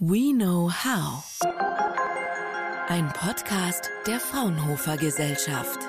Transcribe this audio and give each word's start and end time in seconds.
We 0.00 0.32
Know 0.32 0.70
How. 0.70 1.24
Ein 2.86 3.12
Podcast 3.14 3.90
der 4.06 4.20
Fraunhofer 4.20 4.96
Gesellschaft. 4.96 5.80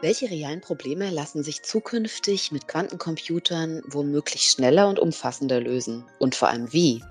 Welche 0.00 0.30
realen 0.30 0.60
Probleme 0.60 1.10
lassen 1.10 1.42
sich 1.42 1.64
zukünftig 1.64 2.52
mit 2.52 2.68
Quantencomputern 2.68 3.82
womöglich 3.84 4.42
schneller 4.42 4.88
und 4.88 5.00
umfassender 5.00 5.60
lösen? 5.60 6.04
Und 6.20 6.36
vor 6.36 6.46
allem 6.46 6.72
wie? 6.72 7.02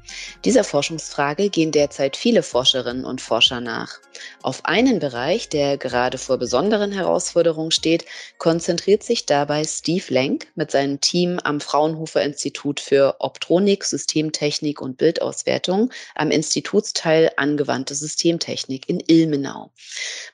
Dieser 0.46 0.64
Forschungsfrage 0.64 1.50
gehen 1.50 1.74
derzeit 1.74 2.16
viele 2.16 2.44
Forscherinnen 2.44 3.04
und 3.04 3.20
Forscher 3.20 3.60
nach. 3.60 4.00
Auf 4.42 4.64
einen 4.64 5.00
Bereich, 5.00 5.50
der 5.50 5.78
gerade 5.78 6.18
vor 6.18 6.38
besonderen 6.38 6.94
Herausforderungen 6.94 7.72
steht, 7.72 8.06
konzentriert 8.38 9.04
sich 9.04 9.26
dabei 9.26 9.66
Steve 9.66 10.06
Lenk 10.08 10.48
mit 10.56 10.72
seinem 10.72 11.02
Team 11.02 11.40
am 11.44 11.60
Fraunhofer 11.60 12.24
Institut 12.24 12.80
für 12.80 13.18
Optronik, 13.20 13.84
Systemtechnik 13.84 14.82
und 14.82 14.98
Bildauswertung 14.98 15.92
am 16.16 16.32
Institutsteil 16.32 17.32
Angewandte 17.36 17.96
Systemtechnik 17.96 18.88
in 18.88 19.04
Ilmenau. 19.06 19.72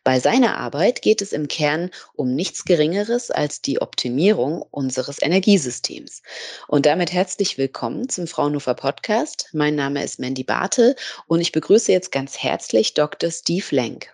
Bei 0.04 0.20
seiner 0.20 0.58
Arbeit 0.58 1.02
geht 1.02 1.24
es 1.24 1.34
im 1.34 1.48
Kern 1.48 1.90
um 2.16 2.36
nichts 2.44 2.66
Geringeres 2.66 3.32
als 3.32 3.62
die 3.62 3.80
Optimierung 3.80 4.64
unseres 4.64 5.22
Energiesystems. 5.22 6.22
Und 6.68 6.86
damit 6.86 7.14
herzlich 7.14 7.58
willkommen 7.58 8.10
zum 8.10 8.28
Fraunhofer 8.28 8.74
Podcast. 8.74 9.48
Mein 9.54 9.76
Name 9.76 10.04
ist 10.04 10.20
Mandy 10.20 10.44
Bartel 10.44 10.98
und 11.28 11.40
ich 11.40 11.54
begrüße 11.54 11.90
jetzt 11.94 12.12
ganz 12.12 12.38
herzlich 12.38 12.96
Dr. 12.96 13.32
Steve 13.32 13.64
Lenk. 13.70 14.14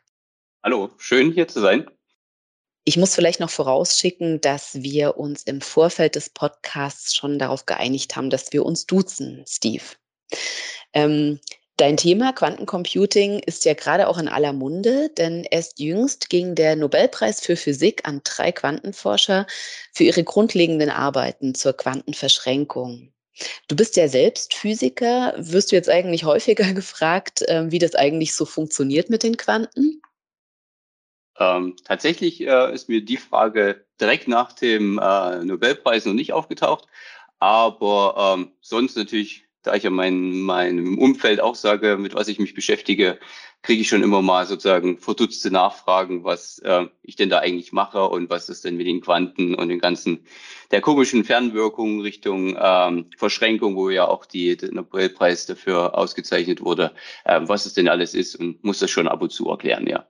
Hallo, 0.62 0.92
schön 1.00 1.32
hier 1.32 1.48
zu 1.48 1.60
sein. 1.60 1.90
Ich 2.84 2.98
muss 2.98 3.16
vielleicht 3.16 3.40
noch 3.40 3.50
vorausschicken, 3.50 4.40
dass 4.42 4.84
wir 4.84 5.18
uns 5.18 5.42
im 5.42 5.59
Vorfeld 5.59 6.14
des 6.14 6.30
Podcasts 6.30 7.16
schon 7.16 7.40
darauf 7.40 7.66
geeinigt 7.66 8.16
haben, 8.16 8.30
dass 8.30 8.54
wir 8.54 8.64
uns 8.64 8.86
duzen, 8.86 9.44
Steve. 9.48 9.86
Ähm, 10.94 11.40
Dein 11.80 11.96
Thema 11.96 12.34
Quantencomputing 12.34 13.40
ist 13.40 13.64
ja 13.64 13.74
gerade 13.74 14.10
auch 14.10 14.18
in 14.18 14.28
aller 14.28 14.52
Munde, 14.52 15.10
denn 15.18 15.46
erst 15.50 15.80
jüngst 15.80 16.30
ging 16.30 16.53
der 16.53 16.76
Nobelpreis 16.76 17.40
für 17.40 17.56
Physik 17.56 18.06
an 18.06 18.20
drei 18.26 18.52
Quantenforscher 18.52 19.48
für 19.94 20.03
ihre 20.03 20.26
grundlegenden 20.26 20.90
Arbeiten 20.90 21.56
zur 21.56 21.72
Quantenverschränkung. 21.72 23.14
Du 23.70 23.78
bist 23.78 23.95
ja 23.95 24.09
selbst 24.09 24.56
Physiker. 24.56 25.34
Wirst 25.38 25.72
du 25.72 25.78
jetzt 25.78 25.88
eigentlich 25.88 26.26
häufiger 26.26 26.73
gefragt, 26.73 27.45
ähm, 27.48 27.72
wie 27.72 27.80
das 27.80 27.96
eigentlich 27.96 28.36
so 28.36 28.44
funktioniert 28.44 29.09
mit 29.09 29.23
den 29.23 29.38
Quanten? 29.38 30.02
Ähm, 31.40 31.78
tatsächlich 31.86 32.42
äh, 32.42 32.73
ist 32.73 32.90
mir 32.90 33.06
die 33.06 33.16
Frage 33.16 33.86
direkt 34.02 34.28
nach 34.28 34.52
dem 34.52 35.00
äh, 35.02 35.46
Nobelpreis 35.46 36.03
noch 36.03 36.14
nicht 36.14 36.34
aufgetaucht, 36.34 36.88
aber 37.40 38.36
ähm, 38.38 38.52
sonst 38.59 38.98
natürlich 38.98 39.48
da 39.64 39.76
ich 39.76 39.84
ja 39.84 39.90
mein, 39.90 40.42
meinem 40.42 40.98
Umfeld 40.98 41.42
auch 41.42 41.56
sage, 41.56 41.98
mit 41.98 42.16
was 42.16 42.28
ich 42.28 42.40
mich 42.40 42.54
beschäftige, 42.54 43.20
kriege 43.62 43.82
ich 43.82 43.90
schon 43.90 44.04
immer 44.04 44.22
mal 44.22 44.46
sozusagen 44.46 44.98
verdutzte 44.98 45.52
Nachfragen, 45.52 46.24
was 46.24 46.60
äh, 46.60 46.88
ich 47.04 47.18
denn 47.18 47.30
da 47.30 47.40
eigentlich 47.40 47.74
mache 47.74 48.08
und 48.08 48.30
was 48.30 48.48
ist 48.48 48.64
denn 48.64 48.78
mit 48.78 48.88
den 48.88 49.02
Quanten 49.02 49.54
und 49.54 49.68
den 49.70 49.80
ganzen, 49.80 50.26
der 50.72 50.82
komischen 50.82 51.26
Fernwirkung 51.26 52.02
Richtung 52.02 52.58
ähm, 52.60 53.10
Verschränkung, 53.18 53.76
wo 53.76 53.90
ja 53.90 54.08
auch 54.08 54.26
die, 54.26 54.56
der 54.56 54.72
Nobelpreis 54.72 55.46
dafür 55.46 55.98
ausgezeichnet 55.98 56.62
wurde, 56.62 56.94
äh, 57.26 57.42
was 57.44 57.66
es 57.66 57.74
denn 57.74 57.90
alles 57.90 58.14
ist 58.14 58.36
und 58.36 58.64
muss 58.64 58.80
das 58.80 58.92
schon 58.92 59.08
ab 59.08 59.22
und 59.22 59.32
zu 59.32 59.50
erklären, 59.50 59.88
ja. 59.88 60.08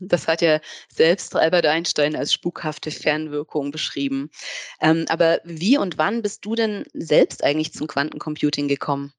Das 0.00 0.28
hat 0.28 0.42
ja 0.42 0.60
selbst 0.88 1.36
Albert 1.36 1.66
Einstein 1.66 2.16
als 2.16 2.32
spukhafte 2.32 2.90
Fernwirkung 2.90 3.70
beschrieben. 3.70 4.30
Ähm, 4.80 5.04
aber 5.08 5.40
wie 5.44 5.78
und 5.78 5.98
wann 5.98 6.22
bist 6.22 6.44
du 6.44 6.54
denn 6.54 6.84
selbst 6.94 7.44
eigentlich 7.44 7.72
zum 7.72 7.86
Quantencomputing 7.86 8.68
gekommen? 8.68 9.12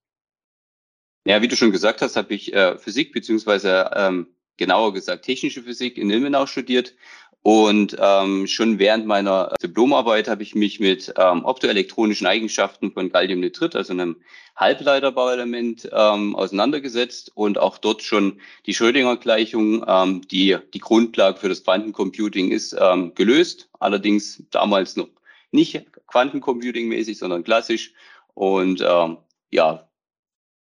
Ja, 1.25 1.41
wie 1.41 1.47
du 1.47 1.55
schon 1.55 1.71
gesagt 1.71 2.01
hast, 2.01 2.15
habe 2.15 2.33
ich 2.33 2.53
äh, 2.53 2.77
Physik 2.77 3.11
beziehungsweise 3.11 3.91
ähm, 3.93 4.27
genauer 4.57 4.93
gesagt 4.93 5.25
technische 5.25 5.63
Physik 5.63 5.97
in 5.97 6.09
Ilmenau 6.09 6.45
studiert 6.45 6.95
und 7.41 7.95
ähm, 7.99 8.47
schon 8.47 8.79
während 8.79 9.05
meiner 9.05 9.53
Diplomarbeit 9.63 10.27
habe 10.27 10.43
ich 10.43 10.55
mich 10.55 10.79
mit 10.79 11.13
ähm, 11.17 11.45
optoelektronischen 11.45 12.27
Eigenschaften 12.27 12.91
von 12.91 13.09
Galliumnitrid, 13.09 13.75
also 13.75 13.93
einem 13.93 14.17
Halbleiterbauelement, 14.57 15.89
ähm, 15.93 16.35
auseinandergesetzt 16.35 17.31
und 17.35 17.57
auch 17.57 17.77
dort 17.77 18.03
schon 18.03 18.41
die 18.65 18.73
Schrödinger-Gleichung, 18.73 19.85
ähm, 19.87 20.21
die 20.27 20.57
die 20.73 20.79
Grundlage 20.79 21.39
für 21.39 21.47
das 21.47 21.63
Quantencomputing 21.63 22.51
ist, 22.51 22.75
ähm, 22.77 23.13
gelöst. 23.15 23.69
Allerdings 23.79 24.43
damals 24.51 24.97
noch 24.97 25.07
nicht 25.51 25.85
Quantencomputing-mäßig, 26.07 27.17
sondern 27.17 27.45
klassisch. 27.45 27.93
Und 28.33 28.83
ähm, 28.85 29.17
ja, 29.49 29.88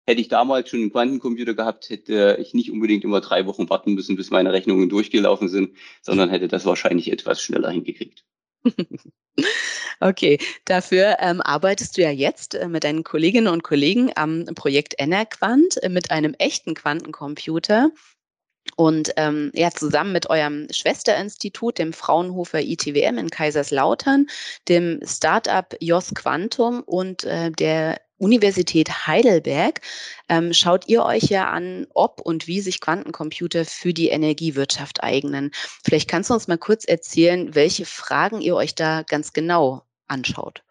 Hätte 0.06 0.20
ich 0.20 0.28
damals 0.28 0.69
schon 0.69 0.81
einen 0.81 0.92
Quantencomputer 0.92 1.54
gehabt, 1.54 1.88
hätte 1.88 2.37
ich 2.41 2.53
nicht 2.53 2.70
unbedingt 2.70 3.04
immer 3.04 3.20
drei 3.20 3.47
Wochen 3.47 3.70
warten 3.70 3.94
müssen, 3.94 4.16
bis 4.16 4.31
meine 4.31 4.53
Rechnungen 4.53 4.88
durchgelaufen 4.88 5.48
sind, 5.48 5.76
sondern 6.03 6.28
hätte 6.31 6.48
das 6.48 6.66
wahrscheinlich 6.66 7.10
etwas 7.10 7.41
schneller 7.41 7.70
hingekriegt. 7.70 8.25
Okay, 10.00 10.38
dafür 10.64 11.16
ähm, 11.20 11.41
arbeitest 11.41 11.97
du 11.97 12.03
ja 12.03 12.10
jetzt 12.10 12.54
äh, 12.54 12.69
mit 12.69 12.84
deinen 12.84 13.04
Kolleginnen 13.04 13.48
und 13.48 13.62
Kollegen 13.62 14.10
am 14.16 14.44
Projekt 14.54 14.94
Enerquant 14.98 15.82
äh, 15.82 15.88
mit 15.88 16.10
einem 16.10 16.34
echten 16.38 16.75
Quantencomputer. 16.75 17.91
Und 18.76 19.12
ähm, 19.16 19.50
ja, 19.54 19.70
zusammen 19.70 20.12
mit 20.12 20.31
eurem 20.31 20.66
Schwesterinstitut, 20.70 21.78
dem 21.78 21.93
Fraunhofer 21.93 22.60
ITWM 22.60 23.19
in 23.19 23.31
Kaiserslautern, 23.31 24.26
dem 24.69 25.00
Startup 25.04 25.76
JOS 25.81 26.14
Quantum 26.14 26.82
und 26.82 27.25
äh, 27.25 27.50
der 27.53 28.00
Universität 28.24 29.06
Heidelberg 29.06 29.82
ähm, 30.30 30.54
schaut 30.54 30.88
ihr 30.88 31.04
euch 31.04 31.24
ja 31.24 31.50
an, 31.50 31.86
ob 31.92 32.22
und 32.22 32.46
wie 32.46 32.60
sich 32.60 32.80
Quantencomputer 32.80 33.66
für 33.66 33.92
die 33.92 34.08
Energiewirtschaft 34.08 35.04
eignen. 35.04 35.50
Vielleicht 35.84 36.08
kannst 36.08 36.30
du 36.30 36.34
uns 36.34 36.48
mal 36.48 36.58
kurz 36.58 36.84
erzählen, 36.84 37.54
welche 37.54 37.84
Fragen 37.84 38.40
ihr 38.40 38.56
euch 38.56 38.74
da 38.74 39.02
ganz 39.02 39.34
genau 39.34 39.82
anschaut. 40.08 40.62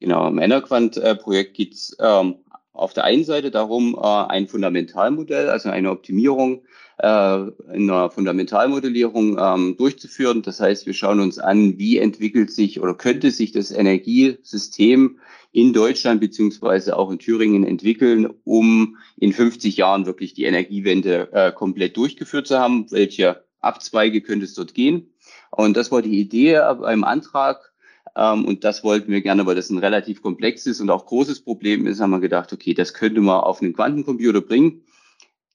Genau, 0.00 0.28
im 0.28 0.38
Enerquant-Projekt 0.38 1.54
geht 1.54 1.74
es 1.74 1.96
ähm, 2.00 2.36
auf 2.72 2.94
der 2.94 3.04
einen 3.04 3.24
Seite 3.24 3.50
darum, 3.50 3.94
äh, 3.94 4.06
ein 4.06 4.46
Fundamentalmodell, 4.46 5.50
also 5.50 5.70
eine 5.70 5.90
Optimierung 5.90 6.64
äh, 6.98 7.38
in 7.74 7.90
einer 7.90 8.10
Fundamentalmodellierung 8.10 9.38
ähm, 9.38 9.76
durchzuführen. 9.76 10.42
Das 10.42 10.60
heißt, 10.60 10.86
wir 10.86 10.94
schauen 10.94 11.20
uns 11.20 11.38
an, 11.38 11.78
wie 11.78 11.98
entwickelt 11.98 12.50
sich 12.50 12.80
oder 12.80 12.94
könnte 12.94 13.30
sich 13.30 13.52
das 13.52 13.70
Energiesystem 13.70 15.18
in 15.52 15.72
Deutschland 15.72 16.20
beziehungsweise 16.20 16.96
auch 16.96 17.10
in 17.10 17.18
Thüringen 17.18 17.64
entwickeln, 17.64 18.28
um 18.44 18.96
in 19.16 19.32
50 19.32 19.76
Jahren 19.76 20.06
wirklich 20.06 20.34
die 20.34 20.44
Energiewende 20.44 21.32
äh, 21.32 21.52
komplett 21.52 21.96
durchgeführt 21.96 22.46
zu 22.46 22.58
haben. 22.58 22.90
Welche 22.90 23.44
Abzweige 23.60 24.20
könnte 24.20 24.44
es 24.44 24.54
dort 24.54 24.74
gehen? 24.74 25.12
Und 25.50 25.76
das 25.76 25.90
war 25.90 26.02
die 26.02 26.20
Idee 26.20 26.60
beim 26.80 27.04
Antrag. 27.04 27.72
Ähm, 28.16 28.44
und 28.44 28.64
das 28.64 28.84
wollten 28.84 29.10
wir 29.10 29.22
gerne, 29.22 29.46
weil 29.46 29.56
das 29.56 29.70
ein 29.70 29.78
relativ 29.78 30.22
komplexes 30.22 30.80
und 30.80 30.90
auch 30.90 31.06
großes 31.06 31.42
Problem 31.42 31.86
ist, 31.86 32.00
haben 32.00 32.10
wir 32.10 32.20
gedacht, 32.20 32.52
okay, 32.52 32.74
das 32.74 32.94
könnte 32.94 33.20
man 33.20 33.40
auf 33.40 33.60
einen 33.60 33.72
Quantencomputer 33.72 34.40
bringen. 34.40 34.84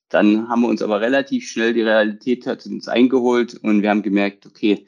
Dann 0.08 0.48
haben 0.48 0.62
wir 0.62 0.68
uns 0.68 0.82
aber 0.82 1.00
relativ 1.00 1.48
schnell 1.48 1.74
die 1.74 1.82
Realität 1.82 2.46
hat 2.46 2.64
uns 2.66 2.86
eingeholt 2.86 3.54
und 3.62 3.82
wir 3.82 3.90
haben 3.90 4.02
gemerkt, 4.02 4.46
okay, 4.46 4.86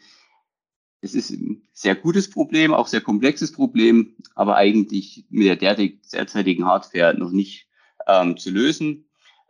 es 1.01 1.15
ist 1.15 1.31
ein 1.31 1.63
sehr 1.73 1.95
gutes 1.95 2.29
Problem, 2.31 2.75
auch 2.75 2.87
sehr 2.87 3.01
komplexes 3.01 3.53
Problem, 3.53 4.15
aber 4.35 4.57
eigentlich 4.57 5.25
mit 5.31 5.47
der 5.47 5.75
derzeitigen 5.75 6.65
Hardware 6.65 7.17
noch 7.17 7.31
nicht 7.31 7.69
ähm, 8.07 8.37
zu 8.37 8.51
lösen. 8.51 9.05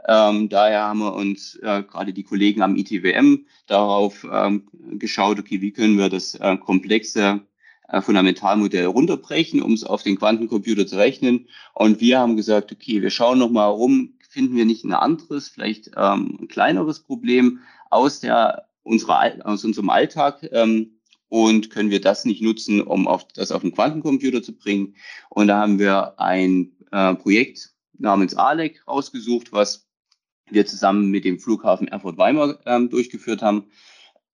Ähm, 0.07 0.49
daher 0.49 0.85
haben 0.85 1.01
wir 1.01 1.15
uns 1.15 1.57
äh, 1.57 1.83
gerade 1.83 2.13
die 2.13 2.23
Kollegen 2.23 2.63
am 2.63 2.77
ITWM 2.77 3.47
darauf 3.67 4.27
ähm, 4.31 4.69
geschaut, 4.99 5.39
okay, 5.39 5.61
wie 5.61 5.73
können 5.73 5.99
wir 5.99 6.09
das 6.09 6.35
äh, 6.35 6.57
komplexe 6.57 7.41
äh, 7.89 8.01
Fundamentalmodell 8.01 8.87
runterbrechen, 8.87 9.63
um 9.63 9.73
es 9.73 9.85
auf 9.85 10.03
den 10.03 10.19
Quantencomputer 10.19 10.87
zu 10.87 10.97
rechnen. 10.97 11.49
Und 11.75 12.01
wir 12.01 12.19
haben 12.21 12.37
gesagt, 12.37 12.71
okay, 12.71 13.03
wir 13.03 13.11
schauen 13.11 13.39
noch 13.39 13.51
mal 13.51 13.67
rum, 13.67 14.15
finden 14.29 14.57
wir 14.57 14.67
nicht 14.67 14.85
ein 14.85 14.93
anderes, 14.93 15.49
vielleicht 15.49 15.91
ähm, 15.97 16.39
ein 16.41 16.49
kleineres 16.49 17.01
Problem 17.01 17.61
aus 17.91 18.21
der 18.21 18.67
unserer 18.83 19.47
aus 19.47 19.65
unserem 19.65 19.91
Alltag, 19.91 20.49
ähm, 20.53 20.98
und 21.29 21.71
können 21.71 21.91
wir 21.91 22.01
das 22.01 22.25
nicht 22.25 22.43
nutzen, 22.43 22.81
um 22.81 23.07
auf, 23.07 23.27
das 23.29 23.53
auf 23.53 23.63
den 23.63 23.73
Quantencomputer 23.73 24.43
zu 24.43 24.57
bringen. 24.57 24.97
Und 25.29 25.49
da 25.49 25.61
haben 25.61 25.79
wir 25.79 26.19
ein 26.19 26.73
äh, 26.91 27.15
Projekt 27.15 27.75
namens 27.99 28.35
ALEC 28.35 28.87
rausgesucht, 28.87 29.53
was 29.53 29.87
wir 30.51 30.67
zusammen 30.67 31.11
mit 31.11 31.25
dem 31.25 31.39
Flughafen 31.39 31.89
Erfurt-Weimar 31.89 32.61
ähm, 32.67 32.89
durchgeführt 32.89 33.43
haben. 33.43 33.65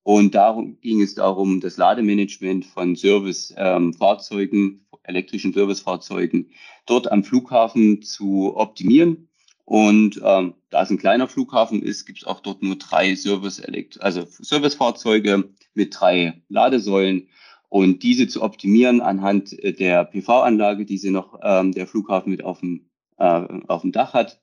Und 0.02 0.34
darum 0.34 0.78
ging 0.80 1.00
es 1.00 1.14
darum, 1.14 1.60
das 1.60 1.76
Lademanagement 1.76 2.66
von 2.66 2.94
Servicefahrzeugen, 2.94 4.60
ähm, 4.60 4.80
elektrischen 5.02 5.52
Servicefahrzeugen 5.52 6.50
dort 6.86 7.10
am 7.10 7.24
Flughafen 7.24 8.02
zu 8.02 8.54
optimieren. 8.54 9.28
Und 9.64 10.20
ähm, 10.22 10.54
da 10.70 10.82
es 10.82 10.90
ein 10.90 10.98
kleiner 10.98 11.26
Flughafen 11.26 11.82
ist, 11.82 12.04
gibt 12.04 12.18
es 12.18 12.24
auch 12.24 12.40
dort 12.40 12.62
nur 12.62 12.76
drei 12.76 13.16
Service 13.16 13.62
also 13.98 14.26
Servicefahrzeuge 14.26 15.50
mit 15.72 15.98
drei 15.98 16.42
Ladesäulen. 16.48 17.28
Und 17.70 18.02
diese 18.02 18.28
zu 18.28 18.42
optimieren 18.42 19.00
anhand 19.00 19.52
äh, 19.58 19.72
der 19.72 20.04
PV-Anlage, 20.04 20.84
die 20.84 20.98
sie 20.98 21.10
noch 21.10 21.40
ähm, 21.42 21.72
der 21.72 21.86
Flughafen 21.86 22.30
mit 22.30 22.44
auf 22.44 22.60
dem, 22.60 22.90
äh, 23.18 23.46
auf 23.66 23.82
dem 23.82 23.92
Dach 23.92 24.12
hat, 24.12 24.38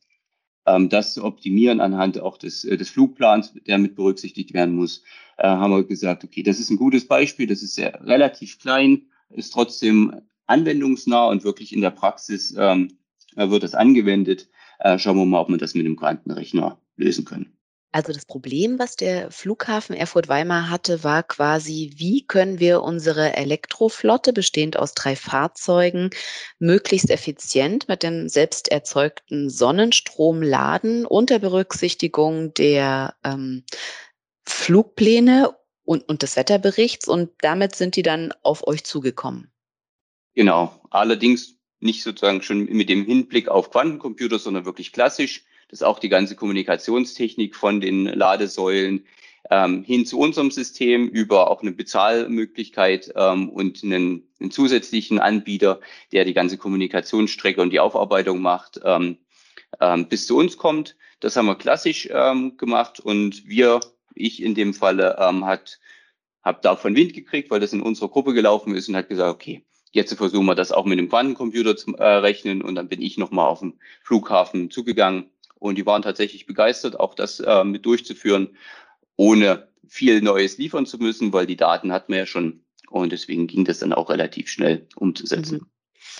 ähm, 0.65 0.89
das 0.89 1.13
zu 1.13 1.24
optimieren 1.24 1.81
anhand 1.81 2.19
auch 2.19 2.38
des, 2.38 2.65
äh, 2.65 2.77
des 2.77 2.89
Flugplans, 2.89 3.53
der 3.67 3.77
mit 3.77 3.95
berücksichtigt 3.95 4.53
werden 4.53 4.75
muss, 4.75 5.03
äh, 5.38 5.47
haben 5.47 5.71
wir 5.71 5.83
gesagt, 5.83 6.24
okay, 6.24 6.44
das 6.44 6.59
ist 6.59 6.69
ein 6.71 6.77
gutes 6.77 7.07
Beispiel, 7.07 7.47
das 7.47 7.62
ist 7.62 7.75
sehr 7.75 8.06
relativ 8.06 8.59
klein, 8.59 9.03
ist 9.29 9.53
trotzdem 9.53 10.21
anwendungsnah 10.47 11.27
und 11.27 11.44
wirklich 11.44 11.74
in 11.74 11.81
der 11.81 11.91
Praxis 11.91 12.53
ähm, 12.57 12.97
wird 13.35 13.63
das 13.63 13.75
angewendet. 13.75 14.50
Äh, 14.81 14.97
schauen 14.97 15.17
wir 15.17 15.25
mal, 15.25 15.41
ob 15.41 15.49
wir 15.49 15.57
das 15.57 15.75
mit 15.75 15.85
einem 15.85 15.95
Quantenrechner 15.95 16.79
lösen 16.95 17.23
können. 17.25 17.55
Also 17.93 18.13
das 18.13 18.25
Problem, 18.25 18.79
was 18.79 18.95
der 18.95 19.31
Flughafen 19.31 19.95
Erfurt-Weimar 19.95 20.69
hatte, 20.69 21.03
war 21.03 21.23
quasi, 21.23 21.91
wie 21.97 22.25
können 22.25 22.59
wir 22.59 22.81
unsere 22.83 23.35
Elektroflotte, 23.35 24.31
bestehend 24.31 24.77
aus 24.79 24.93
drei 24.93 25.17
Fahrzeugen, 25.17 26.09
möglichst 26.57 27.09
effizient 27.09 27.89
mit 27.89 28.01
dem 28.01 28.29
selbst 28.29 28.71
erzeugten 28.71 29.49
Sonnenstrom 29.49 30.41
laden, 30.41 31.05
unter 31.05 31.39
Berücksichtigung 31.39 32.53
der 32.53 33.13
ähm, 33.25 33.65
Flugpläne 34.47 35.53
und, 35.83 36.07
und 36.07 36.21
des 36.21 36.37
Wetterberichts. 36.37 37.09
Und 37.09 37.31
damit 37.41 37.75
sind 37.75 37.97
die 37.97 38.03
dann 38.03 38.33
auf 38.41 38.65
euch 38.65 38.85
zugekommen. 38.85 39.51
Genau. 40.33 40.79
Allerdings 40.89 41.60
nicht 41.81 42.03
sozusagen 42.03 42.41
schon 42.41 42.65
mit 42.65 42.89
dem 42.89 43.05
Hinblick 43.05 43.49
auf 43.49 43.71
Quantencomputer, 43.71 44.39
sondern 44.39 44.65
wirklich 44.65 44.91
klassisch 44.91 45.43
dass 45.71 45.81
auch 45.81 45.99
die 45.99 46.09
ganze 46.09 46.35
Kommunikationstechnik 46.35 47.55
von 47.55 47.81
den 47.81 48.05
Ladesäulen 48.05 49.05
ähm, 49.49 49.83
hin 49.83 50.05
zu 50.05 50.19
unserem 50.19 50.51
System 50.51 51.07
über 51.07 51.49
auch 51.49 51.61
eine 51.61 51.71
Bezahlmöglichkeit 51.71 53.11
ähm, 53.15 53.49
und 53.49 53.83
einen, 53.83 54.29
einen, 54.39 54.51
zusätzlichen 54.51 55.19
Anbieter, 55.19 55.79
der 56.11 56.25
die 56.25 56.33
ganze 56.33 56.57
Kommunikationsstrecke 56.57 57.61
und 57.61 57.71
die 57.71 57.79
Aufarbeitung 57.79 58.41
macht, 58.41 58.81
ähm, 58.83 59.17
ähm, 59.79 60.07
bis 60.09 60.27
zu 60.27 60.37
uns 60.37 60.57
kommt. 60.57 60.97
Das 61.21 61.37
haben 61.37 61.47
wir 61.47 61.55
klassisch 61.55 62.09
ähm, 62.11 62.57
gemacht 62.57 62.99
und 62.99 63.47
wir, 63.47 63.79
ich 64.13 64.43
in 64.43 64.53
dem 64.53 64.73
Falle, 64.73 65.17
ähm, 65.19 65.45
hat 65.45 65.79
habe 66.43 66.59
davon 66.63 66.95
Wind 66.95 67.13
gekriegt, 67.13 67.51
weil 67.51 67.59
das 67.59 67.71
in 67.71 67.83
unserer 67.83 68.09
Gruppe 68.09 68.33
gelaufen 68.33 68.73
ist 68.73 68.89
und 68.89 68.95
hat 68.95 69.09
gesagt, 69.09 69.31
okay, 69.31 69.63
jetzt 69.91 70.13
versuchen 70.13 70.45
wir 70.45 70.55
das 70.55 70.71
auch 70.71 70.85
mit 70.85 70.99
dem 70.99 71.09
Quantencomputer 71.09 71.75
zu 71.75 71.95
äh, 71.95 72.03
rechnen 72.03 72.61
und 72.61 72.75
dann 72.75 72.88
bin 72.88 73.01
ich 73.01 73.17
nochmal 73.17 73.47
auf 73.47 73.59
den 73.59 73.79
Flughafen 74.03 74.71
zugegangen 74.71 75.29
und 75.59 75.77
die 75.77 75.85
waren 75.85 76.01
tatsächlich 76.01 76.45
begeistert, 76.45 76.99
auch 76.99 77.13
das 77.13 77.39
äh, 77.39 77.63
mit 77.63 77.85
durchzuführen, 77.85 78.55
ohne 79.15 79.67
viel 79.88 80.21
Neues 80.21 80.57
liefern 80.57 80.85
zu 80.85 80.97
müssen, 80.97 81.33
weil 81.33 81.45
die 81.45 81.57
Daten 81.57 81.91
hatten 81.91 82.13
wir 82.13 82.19
ja 82.19 82.25
schon. 82.25 82.61
Und 82.89 83.11
deswegen 83.11 83.47
ging 83.47 83.63
das 83.65 83.79
dann 83.79 83.93
auch 83.93 84.09
relativ 84.09 84.49
schnell 84.49 84.88
umzusetzen. 84.95 85.59
Mhm. 85.59 85.70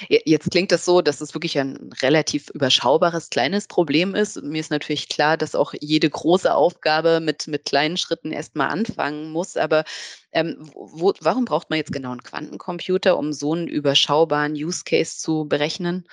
Jetzt 0.10 0.52
klingt 0.52 0.72
das 0.72 0.86
so, 0.86 1.02
dass 1.02 1.22
es 1.22 1.34
wirklich 1.34 1.58
ein 1.60 1.92
relativ 2.02 2.50
überschaubares, 2.50 3.30
kleines 3.30 3.68
Problem 3.68 4.16
ist. 4.16 4.42
Mir 4.42 4.60
ist 4.60 4.72
natürlich 4.72 5.10
klar, 5.10 5.38
dass 5.38 5.56
auch 5.56 5.74
jede 5.80 6.10
große 6.10 6.54
Aufgabe 6.54 7.20
mit, 7.20 7.48
mit 7.48 7.66
kleinen 7.66 7.98
Schritten 7.98 8.32
erstmal 8.32 8.70
anfangen 8.70 9.32
muss. 9.32 9.58
Aber 9.58 9.84
ähm, 10.32 10.58
wo, 10.74 11.14
warum 11.22 11.46
braucht 11.46 11.70
man 11.70 11.78
jetzt 11.78 11.92
genau 11.92 12.12
einen 12.12 12.24
Quantencomputer, 12.24 13.18
um 13.18 13.34
so 13.34 13.54
einen 13.54 13.68
überschaubaren 13.68 14.54
Use 14.54 14.84
Case 14.86 15.18
zu 15.18 15.46
berechnen? 15.46 16.06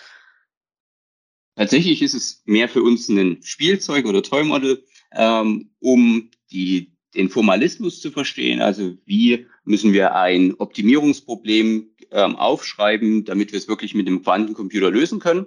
Tatsächlich 1.57 2.03
ist 2.03 2.15
es 2.15 2.43
mehr 2.45 2.69
für 2.69 2.83
uns 2.83 3.09
ein 3.09 3.43
Spielzeug 3.43 4.07
oder 4.07 4.23
Toy-Model, 4.23 4.85
ähm, 5.13 5.71
um 5.81 6.31
die, 6.53 6.93
den 7.15 7.29
Formalismus 7.29 8.01
zu 8.01 8.13
verstehen. 8.13 8.61
Also 8.61 8.97
wie 9.07 9.47
müssen 9.65 9.93
wir 9.93 10.15
ein 10.15 10.55
Optimierungsproblem 10.55 11.91
ähm, 12.11 12.37
aufschreiben, 12.37 13.25
damit 13.25 13.53
wir 13.53 13.59
es 13.59 13.69
wirklich 13.69 13.95
mit 13.95 14.07
dem 14.07 14.23
Quantencomputer 14.23 14.91
lösen 14.91 15.21
können. 15.21 15.47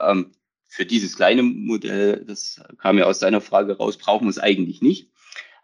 Ähm, 0.00 0.32
für 0.68 0.86
dieses 0.86 1.16
kleine 1.16 1.42
Modell, 1.42 2.24
das 2.26 2.60
kam 2.78 2.98
ja 2.98 3.04
aus 3.04 3.20
deiner 3.20 3.40
Frage 3.40 3.76
raus, 3.76 3.96
brauchen 3.96 4.26
wir 4.26 4.30
es 4.30 4.38
eigentlich 4.38 4.82
nicht. 4.82 5.10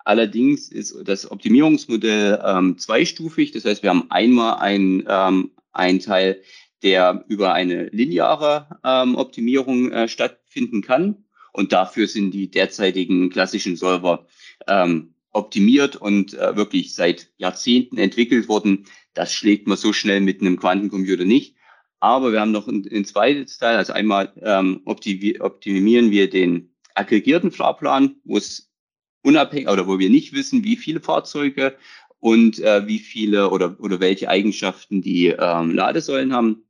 Allerdings 0.05 0.69
ist 0.69 0.97
das 1.05 1.31
Optimierungsmodell 1.31 2.41
ähm, 2.45 2.79
zweistufig. 2.79 3.53
Das 3.53 3.65
heißt, 3.65 3.83
wir 3.83 3.91
haben 3.91 4.11
einmal 4.11 4.59
ein, 4.59 5.05
ähm, 5.09 5.51
ein 5.73 6.01
Teil, 6.01 6.43
der 6.83 7.25
über 7.29 7.53
eine 7.53 7.89
lineare 7.89 8.79
ähm, 8.85 9.17
Optimierung 9.17 9.93
äh, 9.93 10.09
stattfinden 10.09 10.83
kann. 10.83 11.25
Und 11.53 11.73
dafür 11.73 12.07
sind 12.07 12.31
die 12.31 12.51
derzeitigen 12.51 13.31
klassischen 13.31 13.77
Solver 13.77 14.27
ähm, 14.67 15.15
optimiert 15.33 15.97
und 15.97 16.35
äh, 16.35 16.57
wirklich 16.57 16.95
seit 16.95 17.31
Jahrzehnten 17.37 17.99
entwickelt 17.99 18.49
worden. 18.49 18.87
Das 19.15 19.33
schlägt 19.33 19.67
man 19.67 19.77
so 19.77 19.93
schnell 19.93 20.21
mit 20.21 20.41
einem 20.41 20.59
Quantencomputer 20.59 21.25
nicht. 21.25 21.57
Aber 22.01 22.33
wir 22.33 22.41
haben 22.41 22.53
noch 22.53 22.67
ein, 22.67 22.87
ein 22.91 23.05
zweites 23.05 23.59
Teil. 23.59 23.77
Also 23.77 23.93
einmal 23.93 24.33
ähm, 24.43 24.81
optimieren 24.85 26.11
wir 26.11 26.31
den 26.31 26.75
aggregierten 26.95 27.53
Fahrplan, 27.53 28.17
wo 28.25 28.39
es 28.39 28.71
unabhängig 29.23 29.69
oder 29.69 29.87
wo 29.87 29.99
wir 29.99 30.11
nicht 30.11 30.33
wissen, 30.33 30.65
wie 30.65 30.77
viele 30.77 31.01
Fahrzeuge 31.01 31.77
und 32.19 32.59
äh, 32.59 32.87
wie 32.87 32.99
viele 32.99 33.51
oder, 33.51 33.79
oder 33.81 34.01
welche 34.01 34.29
Eigenschaften 34.29 35.03
die 35.03 35.29
ähm, 35.29 35.75
Ladesäulen 35.75 36.33
haben. 36.33 36.65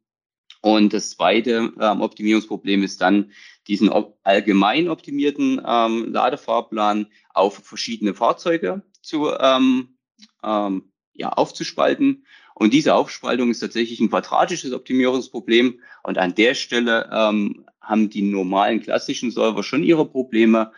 Und 0.63 0.93
das 0.93 1.11
zweite 1.11 1.73
ähm, 1.81 2.01
Optimierungsproblem 2.03 2.83
ist 2.83 3.01
dann, 3.01 3.33
diesen 3.67 3.89
op 3.89 4.19
allgemein 4.25 4.89
optimierten 4.89 5.61
ähm, 5.65 6.13
Ladefahrplan 6.13 7.07
auf 7.33 7.55
verschiedene 7.65 8.15
Fahrzeuge 8.15 8.83
zu 9.01 9.31
ähm, 9.39 9.97
ähm, 10.43 10.93
ja, 11.15 11.31
aufzuspalten. 11.31 12.25
Und 12.55 12.75
diese 12.75 12.95
Aufspaltung 12.95 13.51
ist 13.51 13.61
tatsächlich 13.61 14.01
ein 14.01 14.11
quadratisches 14.11 14.73
Optimierungsproblem. 14.73 15.81
Und 16.03 16.19
an 16.19 16.35
der 16.35 16.55
Stelle 16.55 17.09
ähm, 17.13 17.65
haben 17.81 18.11
die 18.11 18.23
normalen 18.23 18.81
klassischen 18.81 19.31
Solver 19.31 19.63
schon 19.63 19.83
ihre 19.83 20.05
Probleme, 20.05 20.73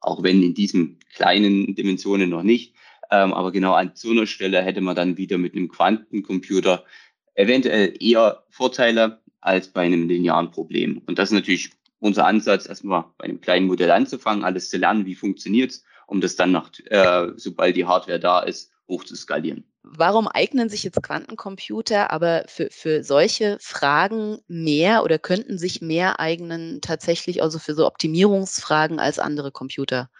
auch 0.00 0.22
wenn 0.22 0.42
in 0.42 0.54
diesen 0.54 0.98
kleinen 1.14 1.74
Dimensionen 1.74 2.30
noch 2.30 2.42
nicht. 2.42 2.74
Ähm, 3.10 3.32
aber 3.32 3.52
genau 3.52 3.74
an 3.74 3.92
so 3.94 4.10
einer 4.10 4.26
Stelle 4.26 4.62
hätte 4.62 4.80
man 4.80 4.96
dann 4.96 5.16
wieder 5.16 5.38
mit 5.38 5.54
einem 5.54 5.68
Quantencomputer 5.68 6.84
eventuell 7.34 7.94
eher 8.00 8.42
Vorteile, 8.50 9.20
als 9.40 9.68
bei 9.68 9.82
einem 9.82 10.08
linearen 10.08 10.50
Problem. 10.50 11.02
Und 11.06 11.18
das 11.18 11.30
ist 11.30 11.34
natürlich 11.34 11.70
unser 12.00 12.26
Ansatz, 12.26 12.68
erstmal 12.68 13.04
bei 13.18 13.24
einem 13.24 13.40
kleinen 13.40 13.66
Modell 13.66 13.90
anzufangen, 13.90 14.44
alles 14.44 14.70
zu 14.70 14.78
lernen, 14.78 15.06
wie 15.06 15.14
funktioniert's, 15.14 15.84
um 16.06 16.20
das 16.20 16.36
dann 16.36 16.52
nach, 16.52 16.70
äh, 16.86 17.28
sobald 17.36 17.76
die 17.76 17.86
Hardware 17.86 18.20
da 18.20 18.40
ist, 18.40 18.72
hoch 18.88 19.04
zu 19.04 19.16
skalieren. 19.16 19.64
Warum 19.82 20.28
eignen 20.28 20.68
sich 20.68 20.82
jetzt 20.84 21.02
Quantencomputer 21.02 22.10
aber 22.10 22.44
für, 22.46 22.68
für 22.70 23.02
solche 23.02 23.58
Fragen 23.60 24.38
mehr 24.46 25.02
oder 25.02 25.18
könnten 25.18 25.58
sich 25.58 25.80
mehr 25.80 26.20
eignen 26.20 26.80
tatsächlich 26.80 27.42
also 27.42 27.58
für 27.58 27.74
so 27.74 27.86
Optimierungsfragen 27.86 28.98
als 28.98 29.18
andere 29.18 29.50
Computer? 29.50 30.10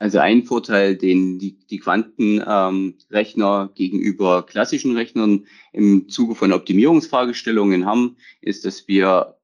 Also 0.00 0.18
ein 0.18 0.44
Vorteil, 0.44 0.96
den 0.96 1.38
die, 1.38 1.58
die 1.58 1.78
Quantenrechner 1.78 3.68
ähm, 3.68 3.74
gegenüber 3.74 4.46
klassischen 4.46 4.96
Rechnern 4.96 5.46
im 5.74 6.08
Zuge 6.08 6.34
von 6.34 6.54
Optimierungsfragestellungen 6.54 7.84
haben, 7.84 8.16
ist, 8.40 8.64
dass 8.64 8.88
wir 8.88 9.36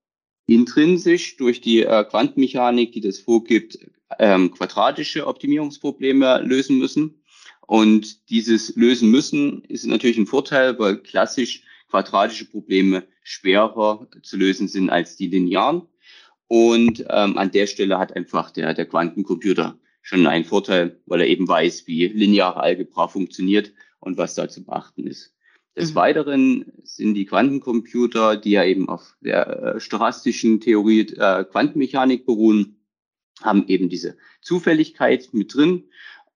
intrinsisch 0.47 1.37
durch 1.37 1.61
die 1.61 1.83
äh, 1.83 2.05
Quantenmechanik, 2.05 2.93
die 2.93 3.03
das 3.03 3.19
vorgibt, 3.19 3.79
ähm, 4.19 4.51
quadratische 4.51 5.27
Optimierungsprobleme 5.27 6.41
lösen 6.41 6.79
müssen. 6.79 7.23
Und 7.67 8.31
dieses 8.31 8.75
lösen 8.77 9.11
müssen 9.11 9.63
ist 9.65 9.85
natürlich 9.85 10.17
ein 10.17 10.27
Vorteil, 10.27 10.79
weil 10.79 10.97
klassisch 10.97 11.65
quadratische 11.91 12.47
Probleme 12.47 13.07
schwerer 13.23 14.09
zu 14.23 14.39
lösen 14.39 14.69
sind 14.69 14.89
als 14.89 15.17
die 15.17 15.29
linearen. 15.29 15.83
Und 16.49 17.05
ähm, 17.11 17.37
an 17.37 17.51
der 17.51 17.67
Stelle 17.67 17.99
hat 17.99 18.17
einfach 18.17 18.51
der, 18.53 18.73
der 18.73 18.87
Quantencomputer 18.87 19.79
schon 20.07 20.25
ein 20.29 20.45
Vorteil, 20.45 21.01
weil 21.07 21.23
er 21.23 21.27
eben 21.27 21.49
weiß, 21.49 21.89
wie 21.89 22.07
lineare 22.07 22.61
Algebra 22.61 23.09
funktioniert 23.09 23.73
und 23.99 24.17
was 24.17 24.37
da 24.37 24.49
zu 24.49 24.65
beachten 24.65 25.05
ist. 25.05 25.35
Des 25.75 25.91
mhm. 25.91 25.95
Weiteren 25.97 26.73
sind 26.85 27.15
die 27.15 27.27
Quantencomputer, 27.27 28.37
die 28.37 28.53
ja 28.53 28.65
eben 28.65 28.89
auf 28.89 29.17
der 29.21 29.49
äh, 29.49 29.81
stochastischen 29.81 30.61
Theorie 30.61 31.01
äh, 31.01 31.45
Quantenmechanik 31.45 32.25
beruhen, 32.25 32.87
haben 33.43 33.67
eben 33.67 33.89
diese 33.89 34.17
Zufälligkeit 34.43 35.31
mit 35.33 35.53
drin. 35.53 35.89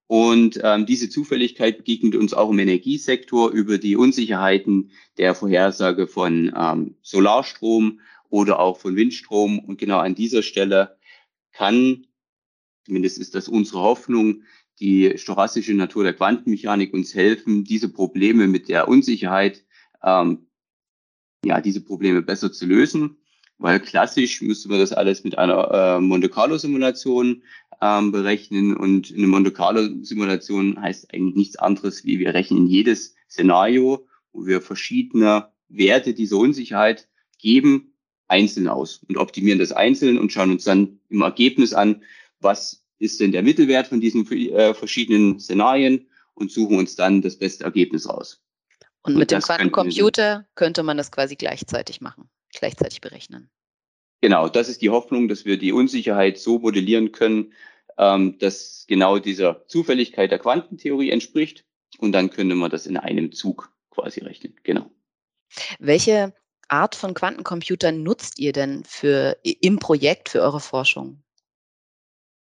Und 0.05 0.59
ähm, 0.61 0.85
diese 0.85 1.09
Zufälligkeit 1.09 1.77
begegnet 1.77 2.15
uns 2.15 2.33
auch 2.33 2.49
im 2.49 2.59
Energiesektor 2.59 3.51
über 3.51 3.77
die 3.77 3.95
Unsicherheiten 3.95 4.91
der 5.17 5.33
Vorhersage 5.33 6.07
von 6.07 6.51
ähm, 6.53 6.95
Solarstrom 7.03 8.01
oder 8.29 8.59
auch 8.59 8.77
von 8.77 8.97
Windstrom. 8.97 9.59
Und 9.59 9.77
genau 9.77 9.99
an 9.99 10.13
dieser 10.13 10.43
Stelle 10.43 10.97
kann 11.53 12.05
zumindest 12.85 13.17
ist 13.17 13.35
das 13.35 13.47
unsere 13.47 13.81
Hoffnung, 13.81 14.43
die 14.79 15.13
stochastische 15.17 15.73
Natur 15.73 16.03
der 16.03 16.13
Quantenmechanik 16.13 16.93
uns 16.93 17.13
helfen, 17.13 17.63
diese 17.63 17.89
Probleme 17.89 18.47
mit 18.47 18.67
der 18.67 18.87
Unsicherheit, 18.87 19.63
ähm, 20.03 20.47
ja, 21.45 21.61
diese 21.61 21.81
Probleme 21.81 22.21
besser 22.21 22.51
zu 22.51 22.65
lösen. 22.65 23.17
Weil 23.57 23.79
klassisch 23.79 24.41
müsste 24.41 24.69
man 24.69 24.79
das 24.79 24.91
alles 24.91 25.23
mit 25.23 25.37
einer 25.37 25.71
äh, 25.71 26.01
Monte 26.01 26.29
Carlo 26.29 26.57
Simulation 26.57 27.43
ähm, 27.79 28.11
berechnen 28.11 28.75
und 28.75 29.13
eine 29.15 29.27
Monte 29.27 29.51
Carlo 29.51 29.87
Simulation 30.03 30.81
heißt 30.81 31.13
eigentlich 31.13 31.35
nichts 31.35 31.55
anderes, 31.57 32.03
wie 32.03 32.17
wir 32.17 32.33
rechnen 32.33 32.65
jedes 32.65 33.15
Szenario, 33.29 34.07
wo 34.33 34.47
wir 34.47 34.61
verschiedene 34.61 35.49
Werte 35.69 36.15
dieser 36.15 36.37
Unsicherheit 36.37 37.07
geben 37.37 37.93
einzeln 38.27 38.67
aus 38.67 39.01
und 39.07 39.17
optimieren 39.17 39.59
das 39.59 39.73
einzeln 39.73 40.17
und 40.17 40.31
schauen 40.31 40.51
uns 40.51 40.63
dann 40.63 40.99
im 41.09 41.21
Ergebnis 41.21 41.73
an, 41.73 42.01
was 42.41 42.83
ist 42.99 43.19
denn 43.19 43.31
der 43.31 43.43
Mittelwert 43.43 43.87
von 43.87 43.99
diesen 43.99 44.29
äh, 44.31 44.73
verschiedenen 44.73 45.39
Szenarien 45.39 46.07
und 46.33 46.51
suchen 46.51 46.77
uns 46.77 46.95
dann 46.95 47.21
das 47.21 47.37
beste 47.37 47.63
Ergebnis 47.63 48.07
raus. 48.07 48.41
Und, 49.03 49.13
und 49.13 49.19
mit 49.19 49.31
dem 49.31 49.41
Quantencomputer 49.41 50.47
könnte 50.55 50.83
man 50.83 50.97
das 50.97 51.11
quasi 51.11 51.35
gleichzeitig 51.35 52.01
machen, 52.01 52.29
gleichzeitig 52.53 53.01
berechnen. 53.01 53.49
Genau, 54.21 54.47
das 54.47 54.69
ist 54.69 54.83
die 54.83 54.91
Hoffnung, 54.91 55.27
dass 55.27 55.45
wir 55.45 55.57
die 55.57 55.71
Unsicherheit 55.71 56.37
so 56.37 56.59
modellieren 56.59 57.11
können, 57.11 57.53
ähm, 57.97 58.37
dass 58.37 58.85
genau 58.87 59.17
dieser 59.17 59.65
Zufälligkeit 59.67 60.29
der 60.29 60.39
Quantentheorie 60.39 61.09
entspricht. 61.09 61.65
Und 61.97 62.11
dann 62.13 62.29
könnte 62.29 62.55
man 62.55 62.69
das 62.69 62.85
in 62.85 62.97
einem 62.97 63.31
Zug 63.31 63.71
quasi 63.89 64.21
rechnen. 64.21 64.55
Genau. 64.63 64.89
Welche 65.79 66.33
Art 66.67 66.95
von 66.95 67.13
Quantencomputern 67.13 68.01
nutzt 68.03 68.39
ihr 68.39 68.53
denn 68.53 68.83
für, 68.85 69.37
im 69.43 69.79
Projekt 69.79 70.29
für 70.29 70.41
eure 70.41 70.61
Forschung? 70.61 71.23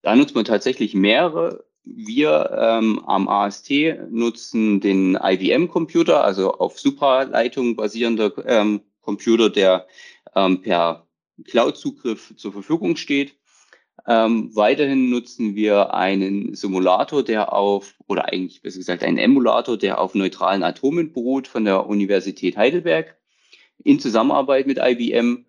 Da 0.08 0.16
nutzt 0.16 0.36
man 0.36 0.46
tatsächlich 0.46 0.94
mehrere. 0.94 1.66
Wir 1.84 2.58
ähm, 2.58 3.04
am 3.06 3.28
AST 3.28 3.74
nutzen 4.10 4.80
den 4.80 5.20
IBM-Computer, 5.22 6.24
also 6.24 6.54
auf 6.54 6.80
Supraleitung 6.80 7.76
basierender 7.76 8.32
ähm, 8.46 8.80
Computer, 9.02 9.50
der 9.50 9.86
ähm, 10.34 10.62
per 10.62 11.06
Cloud-Zugriff 11.44 12.34
zur 12.38 12.54
Verfügung 12.54 12.96
steht. 12.96 13.36
Ähm, 14.08 14.56
weiterhin 14.56 15.10
nutzen 15.10 15.56
wir 15.56 15.94
einen 15.94 16.56
Simulator, 16.56 17.22
der 17.22 17.52
auf, 17.52 17.94
oder 18.08 18.32
eigentlich 18.32 18.62
besser 18.62 18.78
gesagt 18.78 19.04
einen 19.04 19.18
Emulator, 19.18 19.78
der 19.78 20.00
auf 20.00 20.16
neutralen 20.16 20.64
Atomen 20.64 21.12
beruht 21.12 21.50
von 21.50 21.66
der 21.66 21.86
Universität 21.86 22.56
Heidelberg 22.56 23.18
in 23.84 24.00
Zusammenarbeit 24.00 24.68
mit 24.68 24.78
IBM. 24.82 25.47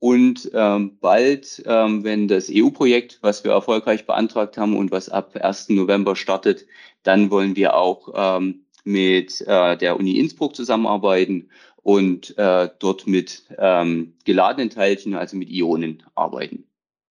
Und 0.00 0.50
ähm, 0.54 0.98
bald, 0.98 1.62
ähm, 1.66 2.02
wenn 2.04 2.26
das 2.26 2.50
EU-Projekt, 2.50 3.18
was 3.20 3.44
wir 3.44 3.52
erfolgreich 3.52 4.06
beantragt 4.06 4.56
haben 4.56 4.74
und 4.76 4.90
was 4.90 5.10
ab 5.10 5.36
1. 5.36 5.68
November 5.68 6.16
startet, 6.16 6.66
dann 7.02 7.30
wollen 7.30 7.54
wir 7.54 7.76
auch 7.76 8.08
ähm, 8.14 8.64
mit 8.84 9.42
äh, 9.42 9.76
der 9.76 9.98
Uni 9.98 10.18
Innsbruck 10.18 10.56
zusammenarbeiten 10.56 11.50
und 11.82 12.36
äh, 12.38 12.70
dort 12.78 13.06
mit 13.06 13.44
ähm, 13.58 14.14
geladenen 14.24 14.70
Teilchen, 14.70 15.14
also 15.14 15.36
mit 15.36 15.50
Ionen, 15.50 16.02
arbeiten. 16.14 16.64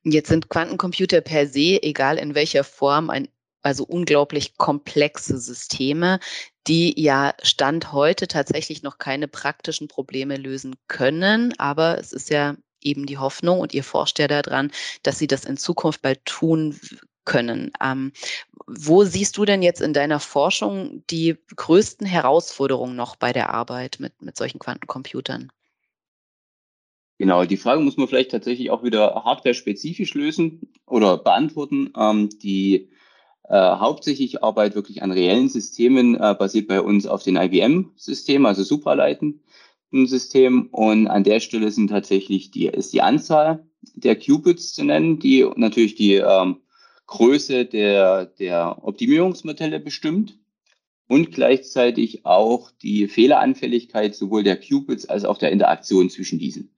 Jetzt 0.04 0.30
sind 0.30 0.50
Quantencomputer 0.50 1.22
per 1.22 1.46
se, 1.46 1.82
egal 1.84 2.18
in 2.18 2.34
welcher 2.34 2.64
Form, 2.64 3.12
ein, 3.12 3.28
also 3.62 3.84
unglaublich 3.84 4.58
komplexe 4.58 5.38
Systeme, 5.38 6.20
die 6.68 7.00
ja 7.00 7.34
Stand 7.44 7.92
heute 7.92 8.28
tatsächlich 8.28 8.82
noch 8.82 8.98
keine 8.98 9.28
praktischen 9.28 9.88
Probleme 9.88 10.38
lösen 10.38 10.76
können. 10.88 11.54
Aber 11.60 12.00
es 12.00 12.14
ist 12.14 12.30
ja 12.30 12.56
eben 12.82 13.06
die 13.06 13.18
Hoffnung 13.18 13.60
und 13.60 13.74
ihr 13.74 13.84
forscht 13.84 14.20
ja 14.20 14.28
daran, 14.28 14.72
dass 15.04 15.20
sie 15.20 15.28
das 15.28 15.46
in 15.46 15.58
Zukunft 15.58 16.02
bald 16.02 16.24
tun 16.26 16.80
können. 17.26 17.72
Ähm, 17.84 18.12
wo 18.68 19.04
siehst 19.04 19.38
du 19.38 19.46
denn 19.46 19.62
jetzt 19.62 19.82
in 19.82 19.94
deiner 19.94 20.20
Forschung 20.20 21.04
die 21.10 21.38
größten 21.56 22.08
Herausforderungen 22.08 22.96
noch 22.96 23.16
bei 23.16 23.34
der 23.34 23.54
Arbeit 23.54 23.98
mit, 24.00 24.22
mit 24.22 24.36
solchen 24.36 24.60
Quantencomputern? 24.60 25.52
Genau, 27.20 27.44
die 27.44 27.58
Frage 27.58 27.82
muss 27.82 27.98
man 27.98 28.08
vielleicht 28.08 28.32
tatsächlich 28.32 28.72
auch 28.72 28.82
wieder 28.84 29.24
hardware-spezifisch 29.26 30.14
lösen 30.14 30.72
oder 30.86 31.18
beantworten. 31.18 31.92
Ähm, 31.98 32.30
die 32.42 32.90
äh, 33.50 33.56
hauptsächlich 33.56 34.42
Arbeit 34.42 34.74
wirklich 34.74 35.04
an 35.04 35.12
reellen 35.12 35.50
Systemen 35.50 36.16
äh, 36.16 36.36
basiert 36.38 36.68
bei 36.68 36.82
uns 36.82 37.06
auf 37.06 37.24
den 37.24 37.36
IBM-Systemen, 37.36 38.46
also 38.46 38.64
supraleitenden 39.90 40.08
System. 40.08 40.68
Und 40.72 41.08
an 41.08 41.24
der 41.24 41.40
Stelle 41.40 41.72
sind 41.72 41.90
tatsächlich 41.90 42.52
die, 42.52 42.68
ist 42.68 42.94
die 42.94 43.02
Anzahl 43.02 43.66
der 43.96 44.16
Qubits 44.16 44.74
zu 44.74 44.84
nennen, 44.84 45.20
die 45.20 45.46
natürlich 45.56 45.96
die 45.96 46.16
ähm, 46.16 46.58
Größe 47.08 47.66
der, 47.66 48.26
der 48.26 48.78
Optimierungsmodelle 48.84 49.80
bestimmt 49.80 50.38
und 51.08 51.32
gleichzeitig 51.32 52.26
auch 52.26 52.72
die 52.84 53.08
Fehleranfälligkeit 53.08 54.16
sowohl 54.16 54.44
der 54.44 54.58
Qubits 54.58 55.06
als 55.06 55.26
auch 55.26 55.38
der 55.38 55.52
Interaktion 55.52 56.10
zwischen 56.10 56.40
diesen. 56.40 56.76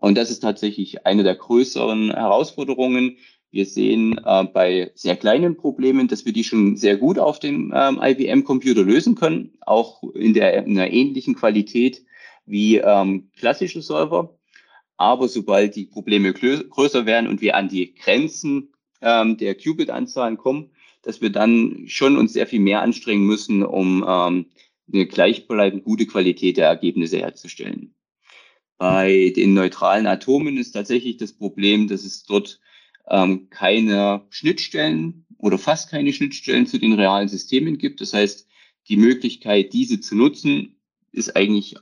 Und 0.00 0.16
das 0.16 0.30
ist 0.30 0.40
tatsächlich 0.40 1.06
eine 1.06 1.24
der 1.24 1.34
größeren 1.34 2.12
Herausforderungen. 2.12 3.18
Wir 3.50 3.66
sehen 3.66 4.20
äh, 4.24 4.44
bei 4.44 4.90
sehr 4.94 5.16
kleinen 5.16 5.56
Problemen, 5.56 6.08
dass 6.08 6.24
wir 6.24 6.32
die 6.32 6.44
schon 6.44 6.76
sehr 6.76 6.96
gut 6.96 7.18
auf 7.18 7.38
dem 7.38 7.72
ähm, 7.74 8.00
IBM-Computer 8.02 8.82
lösen 8.82 9.14
können, 9.14 9.52
auch 9.60 10.02
in, 10.14 10.34
der, 10.34 10.64
in 10.64 10.78
einer 10.78 10.90
ähnlichen 10.90 11.34
Qualität 11.34 12.02
wie 12.46 12.78
ähm, 12.78 13.30
klassische 13.36 13.82
Server. 13.82 14.36
Aber 14.96 15.28
sobald 15.28 15.76
die 15.76 15.84
Probleme 15.84 16.32
größer 16.32 17.04
werden 17.04 17.28
und 17.28 17.42
wir 17.42 17.54
an 17.56 17.68
die 17.68 17.94
Grenzen 17.94 18.72
ähm, 19.02 19.36
der 19.36 19.54
Qubit-Anzahlen 19.54 20.38
kommen, 20.38 20.70
dass 21.02 21.20
wir 21.20 21.30
dann 21.30 21.84
schon 21.86 22.16
uns 22.16 22.32
sehr 22.32 22.46
viel 22.46 22.60
mehr 22.60 22.82
anstrengen 22.82 23.26
müssen, 23.26 23.62
um 23.62 24.04
ähm, 24.08 24.46
eine 24.92 25.06
gleichbleibend 25.06 25.84
gute 25.84 26.06
Qualität 26.06 26.56
der 26.56 26.66
Ergebnisse 26.66 27.18
herzustellen. 27.18 27.94
Bei 28.78 29.32
den 29.34 29.54
neutralen 29.54 30.06
Atomen 30.06 30.58
ist 30.58 30.72
tatsächlich 30.72 31.16
das 31.16 31.32
Problem, 31.32 31.88
dass 31.88 32.04
es 32.04 32.24
dort 32.24 32.60
ähm, 33.08 33.48
keine 33.50 34.26
Schnittstellen 34.30 35.26
oder 35.38 35.58
fast 35.58 35.90
keine 35.90 36.12
Schnittstellen 36.12 36.66
zu 36.66 36.78
den 36.78 36.92
realen 36.92 37.28
Systemen 37.28 37.78
gibt. 37.78 38.00
Das 38.00 38.12
heißt, 38.12 38.46
die 38.88 38.96
Möglichkeit, 38.96 39.72
diese 39.72 40.00
zu 40.00 40.14
nutzen, 40.14 40.76
ist 41.12 41.36
eigentlich 41.36 41.76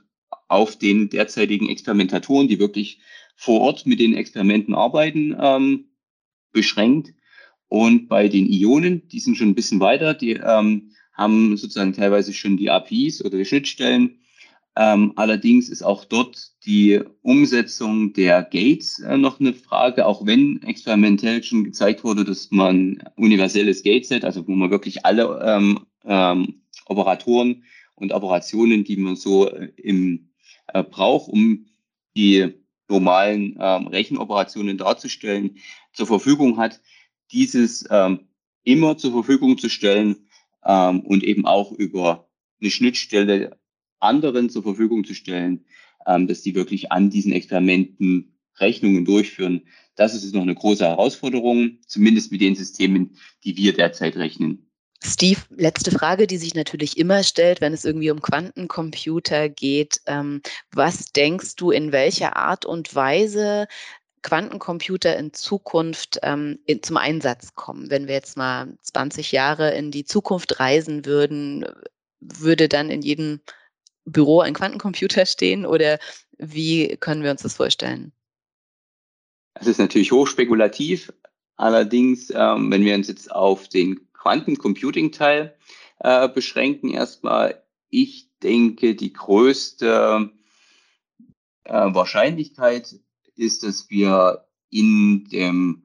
auf 0.55 0.77
den 0.77 1.09
derzeitigen 1.09 1.69
Experimentatoren, 1.69 2.47
die 2.47 2.59
wirklich 2.59 2.99
vor 3.35 3.61
Ort 3.61 3.85
mit 3.85 3.99
den 3.99 4.15
Experimenten 4.15 4.73
arbeiten, 4.73 5.35
ähm, 5.39 5.85
beschränkt. 6.51 7.13
Und 7.67 8.07
bei 8.07 8.29
den 8.29 8.47
Ionen, 8.47 9.07
die 9.09 9.19
sind 9.19 9.35
schon 9.35 9.49
ein 9.49 9.55
bisschen 9.55 9.79
weiter, 9.79 10.13
die 10.13 10.31
ähm, 10.31 10.91
haben 11.13 11.57
sozusagen 11.57 11.93
teilweise 11.93 12.33
schon 12.33 12.57
die 12.57 12.69
APIs 12.69 13.23
oder 13.23 13.37
die 13.37 13.45
Schnittstellen. 13.45 14.19
Ähm, 14.77 15.13
allerdings 15.15 15.69
ist 15.69 15.83
auch 15.83 16.03
dort 16.03 16.51
die 16.65 16.99
Umsetzung 17.21 18.11
der 18.11 18.43
Gates 18.43 18.99
äh, 18.99 19.17
noch 19.17 19.39
eine 19.39 19.53
Frage, 19.53 20.05
auch 20.05 20.25
wenn 20.25 20.61
experimentell 20.63 21.43
schon 21.43 21.63
gezeigt 21.63 22.03
wurde, 22.03 22.25
dass 22.25 22.51
man 22.51 23.01
universelles 23.15 23.83
Gateset, 23.83 24.25
also 24.25 24.45
wo 24.47 24.51
man 24.51 24.71
wirklich 24.71 25.05
alle 25.05 25.41
ähm, 25.45 25.79
ähm, 26.03 26.61
Operatoren 26.87 27.63
und 27.95 28.11
Operationen, 28.11 28.83
die 28.83 28.97
man 28.97 29.15
so 29.15 29.49
äh, 29.49 29.71
im 29.77 30.29
äh, 30.75 30.83
braucht, 30.83 31.29
um 31.29 31.67
die 32.17 32.53
normalen 32.89 33.57
ähm, 33.59 33.87
Rechenoperationen 33.87 34.77
darzustellen, 34.77 35.57
zur 35.93 36.05
Verfügung 36.05 36.57
hat, 36.57 36.81
dieses 37.31 37.85
ähm, 37.89 38.27
immer 38.63 38.97
zur 38.97 39.11
Verfügung 39.13 39.57
zu 39.57 39.69
stellen 39.69 40.27
ähm, 40.65 40.99
und 40.99 41.23
eben 41.23 41.45
auch 41.45 41.71
über 41.71 42.29
eine 42.59 42.69
Schnittstelle 42.69 43.57
anderen 43.99 44.49
zur 44.49 44.63
Verfügung 44.63 45.05
zu 45.05 45.15
stellen, 45.15 45.65
ähm, 46.05 46.27
dass 46.27 46.41
die 46.41 46.55
wirklich 46.55 46.91
an 46.91 47.09
diesen 47.09 47.31
Experimenten 47.31 48.37
Rechnungen 48.59 49.05
durchführen. 49.05 49.61
Das 49.95 50.13
ist 50.13 50.35
noch 50.35 50.41
eine 50.41 50.55
große 50.55 50.85
Herausforderung, 50.85 51.79
zumindest 51.87 52.31
mit 52.33 52.41
den 52.41 52.55
Systemen, 52.55 53.17
die 53.45 53.55
wir 53.55 53.73
derzeit 53.73 54.17
rechnen. 54.17 54.69
Steve, 55.03 55.41
letzte 55.55 55.91
Frage, 55.91 56.27
die 56.27 56.37
sich 56.37 56.55
natürlich 56.55 56.97
immer 56.97 57.23
stellt, 57.23 57.61
wenn 57.61 57.73
es 57.73 57.85
irgendwie 57.85 58.11
um 58.11 58.21
Quantencomputer 58.21 59.49
geht. 59.49 60.01
Ähm, 60.07 60.41
was 60.71 61.11
denkst 61.11 61.55
du, 61.57 61.71
in 61.71 61.91
welcher 61.91 62.35
Art 62.35 62.65
und 62.65 62.95
Weise 62.95 63.67
Quantencomputer 64.23 65.15
in 65.17 65.33
Zukunft 65.33 66.19
ähm, 66.23 66.59
in, 66.65 66.81
zum 66.81 66.97
Einsatz 66.97 67.53
kommen? 67.53 67.89
Wenn 67.91 68.07
wir 68.07 68.15
jetzt 68.15 68.37
mal 68.37 68.75
20 68.81 69.31
Jahre 69.31 69.75
in 69.75 69.91
die 69.91 70.05
Zukunft 70.05 70.59
reisen 70.59 71.05
würden, 71.05 71.65
würde 72.19 72.67
dann 72.67 72.89
in 72.89 73.01
jedem 73.01 73.41
Büro 74.05 74.41
ein 74.41 74.53
Quantencomputer 74.53 75.25
stehen 75.25 75.65
oder 75.65 75.99
wie 76.37 76.97
können 76.97 77.23
wir 77.23 77.31
uns 77.31 77.43
das 77.43 77.55
vorstellen? 77.55 78.11
Das 79.55 79.67
ist 79.67 79.77
natürlich 79.77 80.11
hochspekulativ. 80.11 81.11
Allerdings, 81.57 82.31
ähm, 82.31 82.71
wenn 82.71 82.83
wir 82.83 82.95
uns 82.95 83.07
jetzt 83.07 83.31
auf 83.31 83.69
den 83.69 84.05
Quantencomputing-Teil 84.25 85.55
äh, 85.99 86.29
beschränken, 86.29 86.89
erstmal, 86.89 87.63
ich 87.91 88.27
denke, 88.41 88.95
die 88.95 89.13
größte 89.13 90.31
äh, 91.65 91.93
Wahrscheinlichkeit 91.93 92.95
ist, 93.35 93.61
dass 93.61 93.89
wir 93.91 94.47
in 94.71 95.25
dem 95.25 95.83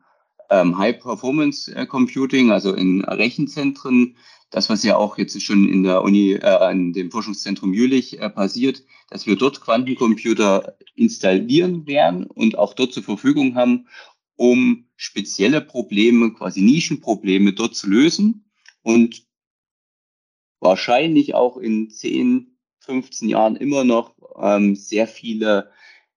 ähm, 0.49 0.79
High-Performance-Computing, 0.79 2.51
also 2.51 2.73
in 2.73 3.05
Rechenzentren, 3.05 4.17
das, 4.49 4.71
was 4.71 4.83
ja 4.85 4.97
auch 4.97 5.19
jetzt 5.19 5.41
schon 5.43 5.69
in 5.69 5.83
der 5.83 6.03
Uni, 6.03 6.33
äh, 6.33 6.47
an 6.47 6.95
dem 6.95 7.11
Forschungszentrum 7.11 7.75
Jülich 7.75 8.21
äh, 8.21 8.31
passiert, 8.31 8.83
dass 9.11 9.27
wir 9.27 9.37
dort 9.37 9.61
Quantencomputer 9.61 10.79
installieren 10.95 11.87
werden 11.87 12.25
und 12.25 12.57
auch 12.57 12.73
dort 12.73 12.95
zur 12.95 13.03
Verfügung 13.03 13.55
haben, 13.55 13.87
um 14.37 14.87
spezielle 15.01 15.61
Probleme, 15.63 16.35
quasi 16.35 16.61
Nischenprobleme 16.61 17.55
dort 17.55 17.75
zu 17.75 17.89
lösen 17.89 18.45
und 18.83 19.27
wahrscheinlich 20.61 21.35
auch 21.35 21.57
in 21.57 21.89
10, 21.89 22.59
15 22.81 23.31
Jahren 23.31 23.57
immer 23.57 23.85
noch 23.85 24.15
ähm, 24.39 24.77
sehr 24.77 25.09
viele 25.09 25.71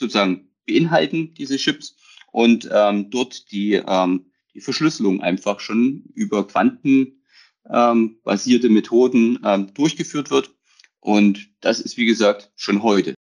sozusagen 0.00 0.48
beinhalten, 0.66 1.34
diese 1.34 1.56
Chips, 1.56 1.96
und 2.32 2.68
ähm, 2.72 3.10
dort 3.10 3.50
die, 3.52 3.74
ähm, 3.74 4.26
die 4.58 4.64
Verschlüsselung 4.64 5.22
einfach 5.22 5.60
schon 5.60 6.02
über 6.14 6.48
quantenbasierte 6.48 8.66
ähm, 8.66 8.72
Methoden 8.72 9.38
ähm, 9.44 9.72
durchgeführt 9.72 10.30
wird. 10.30 10.50
Und 10.98 11.48
das 11.60 11.80
ist, 11.80 11.96
wie 11.96 12.06
gesagt, 12.06 12.50
schon 12.56 12.82
heute. 12.82 13.14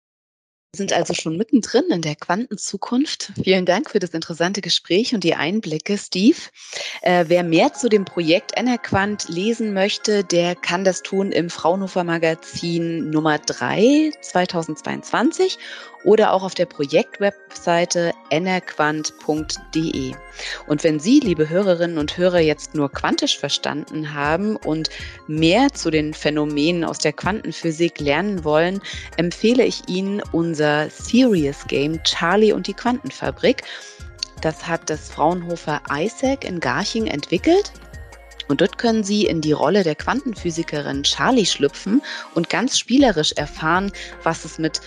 Wir 0.75 0.79
sind 0.79 0.93
also 0.93 1.15
schon 1.15 1.37
mittendrin 1.37 1.85
in 1.91 2.03
der 2.03 2.17
Quantenzukunft. 2.17 3.33
Vielen 3.43 3.65
Dank 3.65 3.91
für 3.91 4.01
das 4.01 4.11
interessante 4.11 4.61
Gespräch 4.61 5.15
und 5.15 5.23
die 5.23 5.35
Einblicke, 5.35 5.99
Steve. 5.99 6.39
Äh, 7.03 7.27
wer 7.29 7.45
mehr 7.45 7.75
zu 7.75 7.89
dem 7.89 8.05
Projekt 8.05 8.53
Enerquant 8.57 9.29
lesen 9.29 9.73
möchte, 9.73 10.25
der 10.25 10.55
kann 10.55 10.85
das 10.85 11.03
tun 11.03 11.33
im 11.33 11.51
Fraunhofer 11.51 12.05
Magazin 12.05 13.11
Nummer 13.11 13.39
3 13.39 14.13
2022 14.21 15.59
oder 16.05 16.33
auch 16.33 16.43
auf 16.43 16.55
der 16.55 16.67
Projektwebseite 16.67 18.13
enerquant.de. 18.31 20.13
Und 20.67 20.85
wenn 20.85 21.01
Sie, 21.01 21.21
liebe 21.21 21.49
Hörerinnen 21.49 21.99
und 21.99 22.17
Hörer, 22.17 22.41
jetzt 22.41 22.75
nur 22.75 22.93
quantisch 22.93 23.39
verstanden 23.39 24.15
haben 24.15 24.57
und 24.57 24.91
mehr 25.27 25.73
zu 25.73 25.91
den 25.91 26.15
Phänomenen 26.15 26.85
aus 26.85 26.99
der 26.99 27.13
Quantenphysik 27.13 28.01
lernen 28.01 28.45
wollen, 28.45 28.81
empfehle 29.17 29.65
ich 29.65 29.89
Ihnen 29.89 30.23
unser 30.33 30.91
Serious 30.91 31.67
Game 31.67 32.03
Charlie 32.05 32.53
und 32.53 32.67
die 32.67 32.75
Quantenfabrik. 32.75 33.63
Das 34.43 34.67
hat 34.67 34.91
das 34.91 35.09
Fraunhofer 35.09 35.81
ISAC 35.91 36.45
in 36.45 36.61
Garching 36.61 37.07
entwickelt. 37.07 37.73
Und 38.49 38.61
dort 38.61 38.77
können 38.77 39.05
Sie 39.05 39.25
in 39.25 39.41
die 39.41 39.53
Rolle 39.53 39.85
der 39.85 39.95
Quantenphysikerin 39.95 41.03
Charlie 41.03 41.47
schlüpfen 41.47 42.03
und 42.35 42.51
ganz 42.51 42.79
spielerisch 42.79 43.33
erfahren, 43.33 43.91
was 44.23 44.45
es 44.45 44.59
mit 44.59 44.83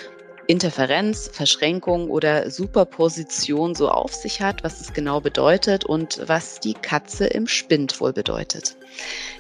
Interferenz, 0.48 1.30
Verschränkung 1.32 2.10
oder 2.10 2.50
Superposition 2.50 3.76
so 3.76 3.90
auf 3.90 4.14
sich 4.14 4.42
hat, 4.42 4.64
was 4.64 4.80
es 4.80 4.94
genau 4.94 5.20
bedeutet 5.20 5.84
und 5.86 6.22
was 6.26 6.60
die 6.60 6.74
Katze 6.74 7.28
im 7.28 7.48
Spind 7.48 8.00
wohl 8.00 8.14
bedeutet. 8.14 8.78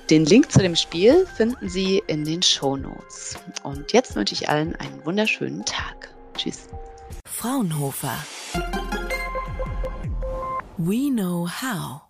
Den 0.10 0.26
Link 0.26 0.52
zu 0.52 0.60
dem 0.60 0.76
Spiel 0.76 1.26
finden 1.26 1.70
Sie 1.70 2.04
in 2.08 2.26
den 2.26 2.44
Show 2.44 2.76
Notes. 2.76 3.38
Und 3.64 3.94
jetzt 3.94 4.16
wünsche 4.16 4.34
ich 4.34 4.50
allen 4.50 4.76
einen 4.76 5.06
wunderschönen 5.06 5.64
Tag. 5.66 6.14
Tschüss. 6.36 6.68
Fraunhofer. 7.26 8.18
We 10.78 11.10
know 11.10 11.48
how. 11.48 12.07